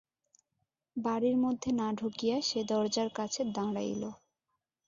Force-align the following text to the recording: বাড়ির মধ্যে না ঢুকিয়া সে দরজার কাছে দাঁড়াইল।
বাড়ির 0.95 1.35
মধ্যে 1.37 1.69
না 1.79 1.87
ঢুকিয়া 1.99 2.37
সে 2.41 2.59
দরজার 2.71 3.09
কাছে 3.15 3.41
দাঁড়াইল। 3.55 4.03